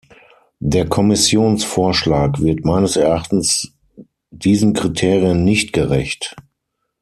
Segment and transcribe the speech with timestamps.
[0.63, 3.71] Der Kommissionsvorschlag wird meines Erachtens
[4.31, 6.35] diesen Kriterien nicht gerecht.